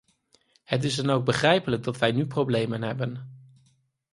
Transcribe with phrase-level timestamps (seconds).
[0.63, 3.39] Het is dan ook begrijpelijk dat wij nu problemen hebben.